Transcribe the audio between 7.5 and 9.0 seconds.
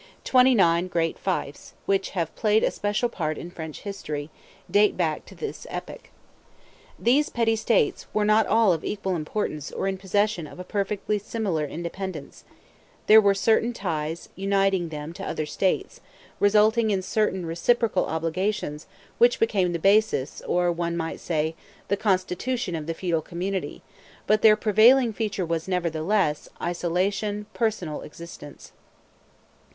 states were not all of